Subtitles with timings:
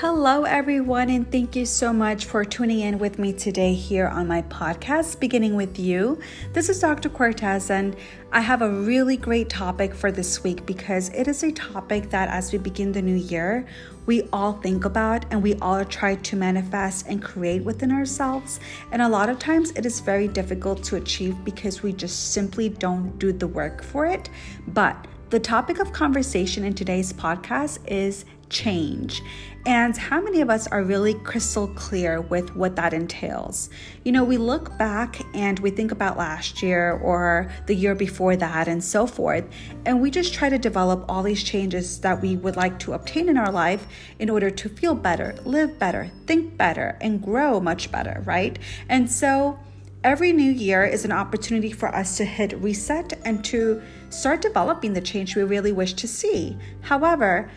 [0.00, 4.28] Hello, everyone, and thank you so much for tuning in with me today here on
[4.28, 6.20] my podcast, beginning with you.
[6.52, 7.08] This is Dr.
[7.08, 7.96] Cortez, and
[8.30, 12.28] I have a really great topic for this week because it is a topic that,
[12.28, 13.64] as we begin the new year,
[14.04, 18.60] we all think about and we all try to manifest and create within ourselves.
[18.92, 22.68] And a lot of times it is very difficult to achieve because we just simply
[22.68, 24.28] don't do the work for it.
[24.68, 29.22] But the topic of conversation in today's podcast is change.
[29.66, 33.68] And how many of us are really crystal clear with what that entails?
[34.04, 38.36] You know, we look back and we think about last year or the year before
[38.36, 39.44] that and so forth,
[39.84, 43.28] and we just try to develop all these changes that we would like to obtain
[43.28, 43.88] in our life
[44.20, 48.60] in order to feel better, live better, think better, and grow much better, right?
[48.88, 49.58] And so,
[50.04, 54.92] Every new year is an opportunity for us to hit reset and to start developing
[54.92, 56.56] the change we really wish to see.
[56.82, 57.50] However,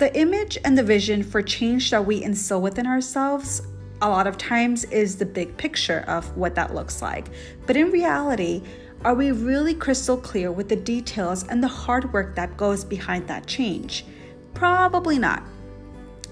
[0.00, 3.60] the image and the vision for change that we instill within ourselves
[4.00, 7.26] a lot of times is the big picture of what that looks like.
[7.66, 8.62] But in reality,
[9.04, 13.28] are we really crystal clear with the details and the hard work that goes behind
[13.28, 14.06] that change?
[14.54, 15.42] Probably not.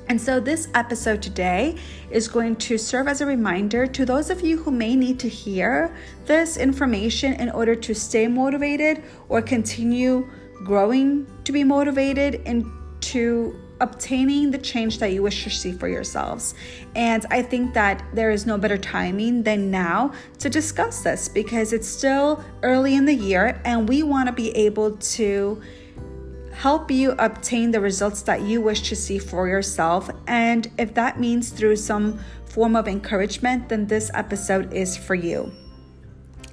[0.09, 1.77] And so, this episode today
[2.11, 5.29] is going to serve as a reminder to those of you who may need to
[5.29, 5.95] hear
[6.25, 10.27] this information in order to stay motivated or continue
[10.65, 12.65] growing to be motivated and
[13.13, 16.55] to obtaining the change that you wish to see for yourselves.
[16.97, 21.73] And I think that there is no better timing than now to discuss this because
[21.73, 25.63] it's still early in the year and we want to be able to
[26.53, 30.11] help you obtain the results that you wish to see for yourself.
[30.27, 35.53] And if that means through some form of encouragement, then this episode is for you.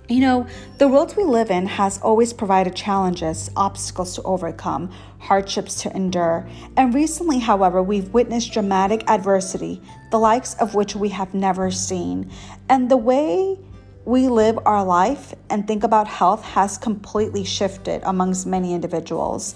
[0.07, 5.81] You know, the world we live in has always provided challenges, obstacles to overcome, hardships
[5.81, 6.47] to endure.
[6.77, 12.29] And recently, however, we've witnessed dramatic adversity, the likes of which we have never seen.
[12.69, 13.57] And the way
[14.05, 19.55] we live our life and think about health has completely shifted amongst many individuals.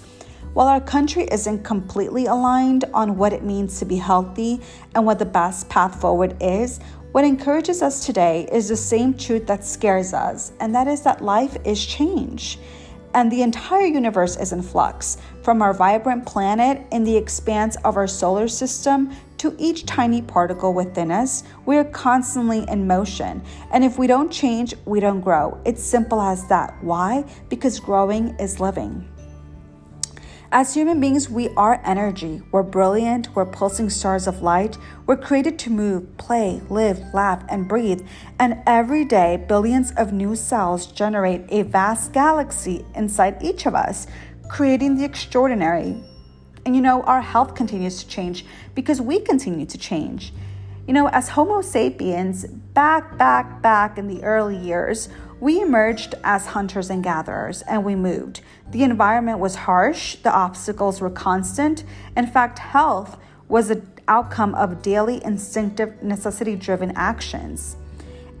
[0.52, 4.60] While our country isn't completely aligned on what it means to be healthy
[4.96, 6.80] and what the best path forward is,
[7.12, 11.24] what encourages us today is the same truth that scares us, and that is that
[11.24, 12.58] life is change.
[13.14, 17.96] And the entire universe is in flux, from our vibrant planet in the expanse of
[17.96, 21.42] our solar system to each tiny particle within us.
[21.66, 23.42] We are constantly in motion.
[23.72, 25.60] And if we don't change, we don't grow.
[25.64, 26.76] It's simple as that.
[26.80, 27.24] Why?
[27.48, 29.08] Because growing is living.
[30.52, 32.42] As human beings, we are energy.
[32.50, 33.36] We're brilliant.
[33.36, 34.76] We're pulsing stars of light.
[35.06, 38.04] We're created to move, play, live, laugh, and breathe.
[38.40, 44.08] And every day, billions of new cells generate a vast galaxy inside each of us,
[44.48, 46.02] creating the extraordinary.
[46.66, 48.44] And you know, our health continues to change
[48.74, 50.32] because we continue to change.
[50.90, 55.08] You know, as Homo sapiens, back, back, back in the early years,
[55.38, 58.40] we emerged as hunters and gatherers and we moved.
[58.72, 61.84] The environment was harsh, the obstacles were constant.
[62.16, 67.76] In fact, health was an outcome of daily instinctive necessity driven actions.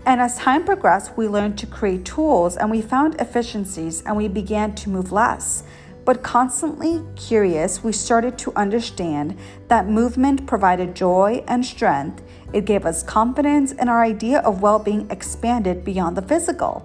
[0.04, 4.26] And as time progressed, we learned to create tools and we found efficiencies and we
[4.26, 5.62] began to move less.
[6.10, 9.38] But constantly curious, we started to understand
[9.68, 12.20] that movement provided joy and strength.
[12.52, 16.84] It gave us confidence, and our idea of well being expanded beyond the physical.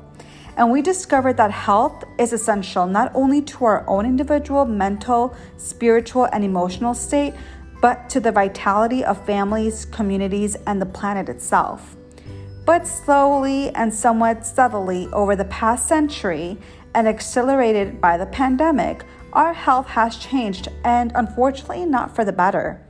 [0.57, 6.25] And we discovered that health is essential not only to our own individual mental, spiritual,
[6.25, 7.33] and emotional state,
[7.81, 11.97] but to the vitality of families, communities, and the planet itself.
[12.63, 16.59] But slowly and somewhat steadily over the past century,
[16.95, 19.03] and accelerated by the pandemic,
[19.35, 22.81] our health has changed, and unfortunately, not for the better.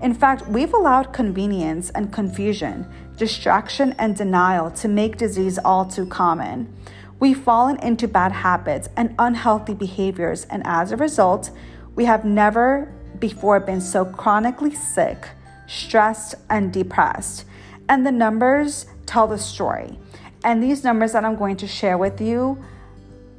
[0.00, 2.86] In fact, we've allowed convenience and confusion,
[3.16, 6.74] distraction and denial to make disease all too common.
[7.20, 11.50] We've fallen into bad habits and unhealthy behaviors, and as a result,
[11.94, 15.28] we have never before been so chronically sick,
[15.66, 17.44] stressed, and depressed.
[17.88, 19.98] And the numbers tell the story.
[20.42, 22.62] And these numbers that I'm going to share with you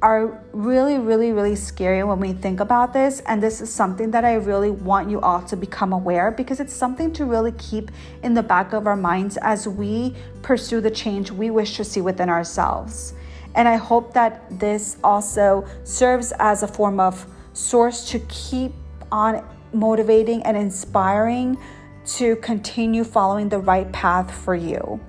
[0.02, 3.20] are really, really, really scary when we think about this.
[3.26, 6.72] And this is something that I really want you all to become aware because it's
[6.72, 7.90] something to really keep
[8.22, 12.00] in the back of our minds as we pursue the change we wish to see
[12.00, 13.14] within ourselves.
[13.54, 18.72] And I hope that this also serves as a form of source to keep
[19.10, 19.42] on
[19.72, 21.56] motivating and inspiring
[22.04, 25.00] to continue following the right path for you.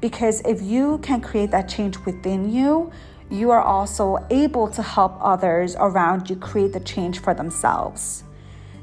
[0.00, 2.92] Because if you can create that change within you,
[3.30, 8.24] you are also able to help others around you create the change for themselves.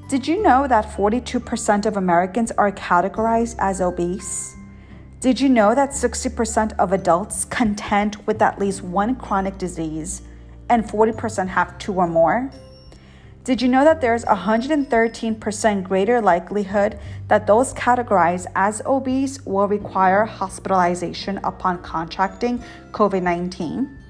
[0.10, 4.56] Did you know that 42% of Americans are categorized as obese?
[5.22, 10.24] Did you know that 60% of adults contend with at least one chronic disease
[10.70, 12.52] and 40% have two or more?
[13.44, 19.68] Did you know that there's a 113% greater likelihood that those categorized as obese will
[19.68, 24.01] require hospitalization upon contracting COVID 19?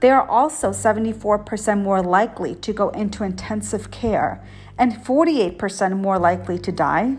[0.00, 4.44] They are also 74% more likely to go into intensive care
[4.78, 7.16] and 48% more likely to die.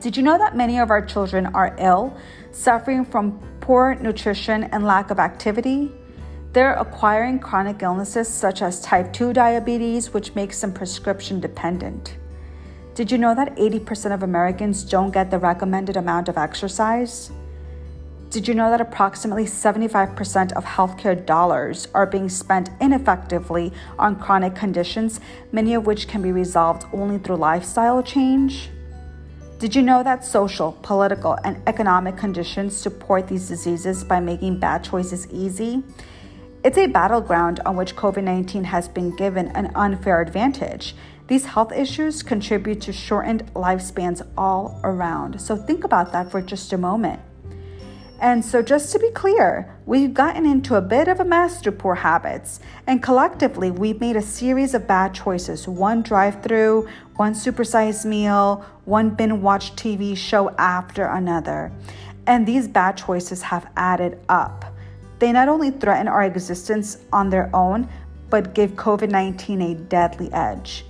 [0.00, 2.16] Did you know that many of our children are ill,
[2.52, 5.90] suffering from poor nutrition and lack of activity?
[6.52, 12.16] They're acquiring chronic illnesses such as type 2 diabetes, which makes them prescription dependent.
[12.94, 17.30] Did you know that 80% of Americans don't get the recommended amount of exercise?
[18.30, 24.54] Did you know that approximately 75% of healthcare dollars are being spent ineffectively on chronic
[24.54, 25.20] conditions,
[25.52, 28.68] many of which can be resolved only through lifestyle change?
[29.58, 34.84] Did you know that social, political, and economic conditions support these diseases by making bad
[34.84, 35.82] choices easy?
[36.62, 40.96] It's a battleground on which COVID 19 has been given an unfair advantage.
[41.28, 45.40] These health issues contribute to shortened lifespans all around.
[45.40, 47.20] So think about that for just a moment.
[48.18, 51.72] And so, just to be clear, we've gotten into a bit of a mess through
[51.72, 57.34] poor habits, and collectively, we've made a series of bad choices one drive through, one
[57.34, 61.70] supersized meal, one binge watch TV show after another.
[62.26, 64.64] And these bad choices have added up.
[65.18, 67.86] They not only threaten our existence on their own,
[68.30, 70.85] but give COVID 19 a deadly edge.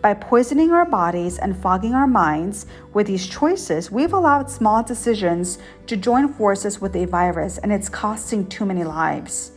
[0.00, 5.58] By poisoning our bodies and fogging our minds with these choices, we've allowed small decisions
[5.88, 9.50] to join forces with a virus, and it's costing too many lives.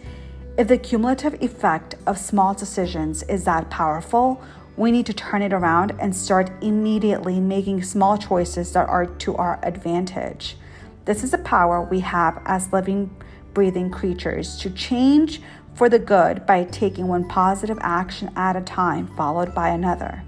[0.58, 4.42] If the cumulative effect of small decisions is that powerful,
[4.78, 9.36] we need to turn it around and start immediately making small choices that are to
[9.36, 10.58] our advantage.
[11.06, 13.16] This is the power we have as living
[13.54, 15.40] breathing creatures to change
[15.76, 20.24] for the good by taking one positive action at a time, followed by another.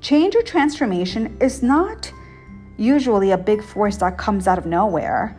[0.00, 2.12] Change or transformation is not
[2.76, 5.36] usually a big force that comes out of nowhere.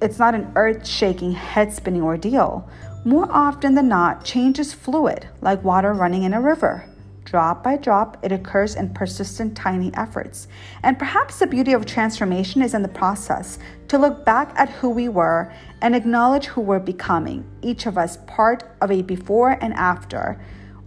[0.00, 2.68] It's not an earth shaking, head spinning ordeal.
[3.04, 6.88] More often than not, change is fluid, like water running in a river.
[7.24, 10.48] Drop by drop, it occurs in persistent, tiny efforts.
[10.82, 13.58] And perhaps the beauty of transformation is in the process
[13.88, 18.18] to look back at who we were and acknowledge who we're becoming, each of us
[18.26, 20.40] part of a before and after,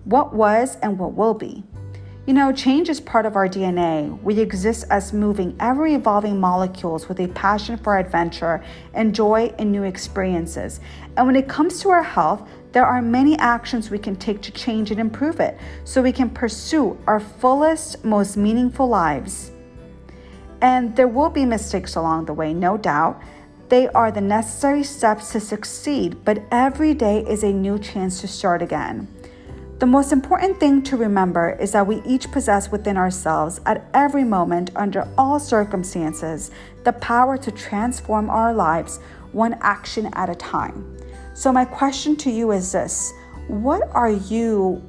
[0.04, 1.64] what was and what will be.
[2.26, 4.20] You know, change is part of our DNA.
[4.24, 8.64] We exist as moving, ever evolving molecules with a passion for adventure
[8.96, 10.80] and joy in new experiences.
[11.16, 14.52] And when it comes to our health, there are many actions we can take to
[14.52, 19.52] change and improve it so we can pursue our fullest, most meaningful lives.
[20.62, 23.22] And there will be mistakes along the way, no doubt.
[23.70, 28.28] They are the necessary steps to succeed, but every day is a new chance to
[28.28, 29.15] start again.
[29.78, 34.24] The most important thing to remember is that we each possess within ourselves, at every
[34.24, 36.50] moment, under all circumstances,
[36.86, 39.00] the power to transform our lives
[39.34, 40.98] one action at a time.
[41.34, 43.12] So, my question to you is this
[43.50, 44.82] What are you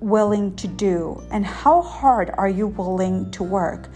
[0.00, 3.88] willing to do, and how hard are you willing to work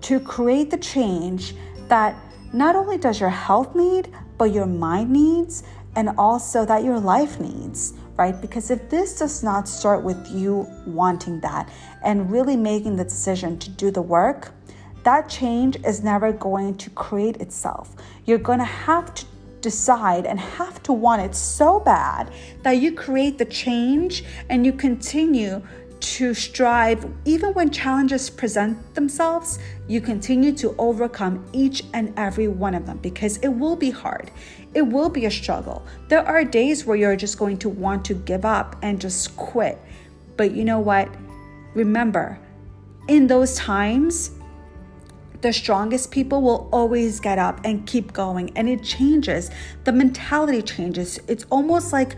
[0.00, 1.54] to create the change
[1.88, 2.16] that
[2.54, 5.62] not only does your health need, but your mind needs,
[5.94, 7.92] and also that your life needs?
[8.16, 8.40] Right?
[8.40, 11.68] Because if this does not start with you wanting that
[12.02, 14.52] and really making the decision to do the work,
[15.02, 17.94] that change is never going to create itself.
[18.24, 19.26] You're going to have to
[19.60, 22.30] decide and have to want it so bad
[22.62, 25.62] that you create the change and you continue
[26.00, 32.74] to strive even when challenges present themselves you continue to overcome each and every one
[32.74, 34.30] of them because it will be hard
[34.74, 35.86] it will be a struggle.
[36.08, 39.80] There are days where you're just going to want to give up and just quit.
[40.36, 41.08] But you know what?
[41.74, 42.38] Remember
[43.08, 44.30] in those times
[45.42, 49.50] the strongest people will always get up and keep going and it changes.
[49.84, 51.20] The mentality changes.
[51.28, 52.16] It's almost like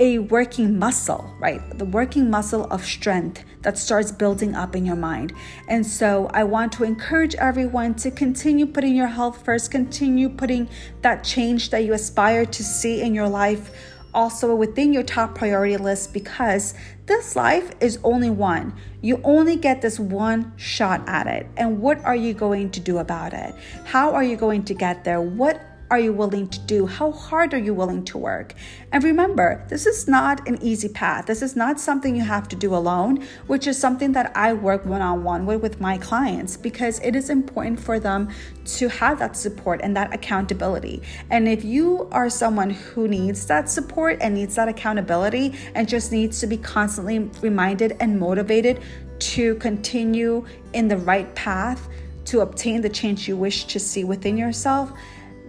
[0.00, 1.60] a working muscle, right?
[1.78, 5.34] The working muscle of strength that starts building up in your mind.
[5.68, 10.70] And so I want to encourage everyone to continue putting your health first, continue putting
[11.02, 13.70] that change that you aspire to see in your life
[14.14, 16.74] also within your top priority list because
[17.06, 18.74] this life is only one.
[19.02, 21.46] You only get this one shot at it.
[21.58, 23.54] And what are you going to do about it?
[23.84, 25.20] How are you going to get there?
[25.20, 25.60] What
[25.90, 26.86] are you willing to do?
[26.86, 28.54] How hard are you willing to work?
[28.92, 31.26] And remember, this is not an easy path.
[31.26, 34.84] This is not something you have to do alone, which is something that I work
[34.86, 38.28] one on one with with my clients because it is important for them
[38.64, 41.02] to have that support and that accountability.
[41.30, 46.12] And if you are someone who needs that support and needs that accountability and just
[46.12, 48.80] needs to be constantly reminded and motivated
[49.18, 51.88] to continue in the right path
[52.26, 54.92] to obtain the change you wish to see within yourself,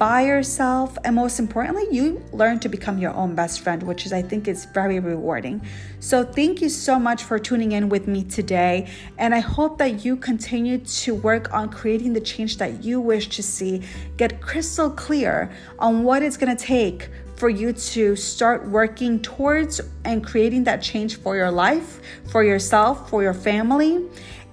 [0.00, 4.14] by yourself and most importantly you learn to become your own best friend which is
[4.14, 5.60] i think is very rewarding
[5.98, 10.02] so thank you so much for tuning in with me today and i hope that
[10.02, 13.82] you continue to work on creating the change that you wish to see
[14.16, 17.10] get crystal clear on what it's going to take
[17.40, 23.08] for you to start working towards and creating that change for your life, for yourself,
[23.08, 24.06] for your family.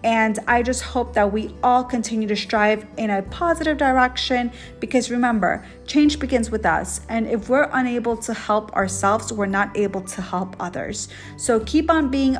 [0.03, 5.09] And I just hope that we all continue to strive in a positive direction because
[5.09, 7.01] remember, change begins with us.
[7.09, 11.09] And if we're unable to help ourselves, we're not able to help others.
[11.37, 12.37] So keep on being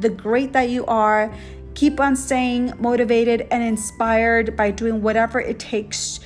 [0.00, 1.32] the great that you are.
[1.74, 6.20] Keep on staying motivated and inspired by doing whatever it takes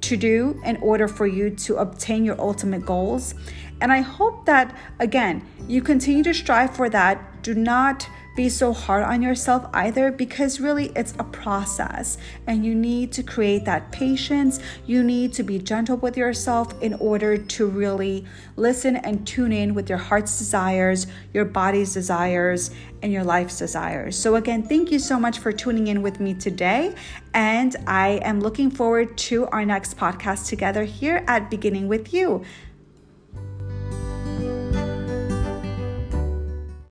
[0.00, 3.34] to do in order for you to obtain your ultimate goals.
[3.80, 7.42] And I hope that, again, you continue to strive for that.
[7.42, 8.08] Do not
[8.40, 12.16] be so hard on yourself either because really it's a process
[12.46, 14.60] and you need to create that patience.
[14.86, 18.24] You need to be gentle with yourself in order to really
[18.56, 22.70] listen and tune in with your heart's desires, your body's desires,
[23.02, 24.16] and your life's desires.
[24.16, 26.94] So, again, thank you so much for tuning in with me today.
[27.34, 32.42] And I am looking forward to our next podcast together here at Beginning with You.